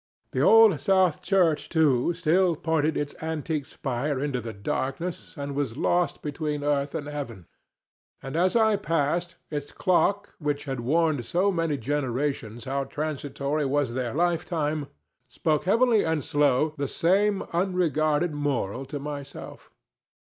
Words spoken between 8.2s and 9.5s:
as I passed,